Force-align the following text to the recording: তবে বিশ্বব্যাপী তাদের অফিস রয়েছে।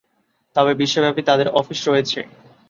তবে 0.55 0.71
বিশ্বব্যাপী 0.75 1.21
তাদের 1.29 1.47
অফিস 1.59 1.79
রয়েছে। 1.87 2.19